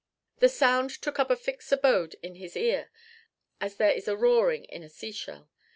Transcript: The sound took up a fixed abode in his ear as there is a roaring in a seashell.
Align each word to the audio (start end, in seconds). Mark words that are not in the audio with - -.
The 0.39 0.49
sound 0.49 0.89
took 0.89 1.19
up 1.19 1.29
a 1.29 1.35
fixed 1.35 1.71
abode 1.71 2.15
in 2.23 2.33
his 2.33 2.55
ear 2.57 2.89
as 3.59 3.75
there 3.75 3.91
is 3.91 4.07
a 4.07 4.17
roaring 4.17 4.63
in 4.63 4.81
a 4.81 4.89
seashell. 4.89 5.51